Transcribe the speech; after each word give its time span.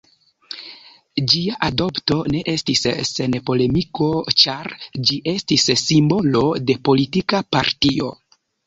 Ĝia 1.33 1.59
adopto 1.67 2.17
ne 2.37 2.41
estis 2.55 2.83
sen 3.11 3.37
polemiko, 3.51 4.09
ĉar 4.45 4.73
ĝi 5.11 5.23
estis 5.37 5.71
simbolo 5.87 6.47
de 6.71 6.83
politika 6.91 7.47
partio. 7.59 8.15